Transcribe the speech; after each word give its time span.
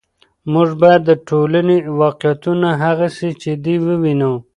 موږ 0.53 0.69
باید 0.81 1.01
د 1.05 1.11
ټولنې 1.27 1.77
واقعیتونه 2.01 2.67
هغسې 2.83 3.29
چې 3.41 3.51
دي 3.63 3.75
ووینو. 3.85 4.33